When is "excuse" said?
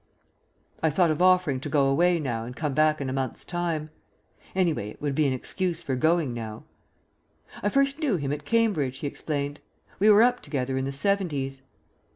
5.33-5.83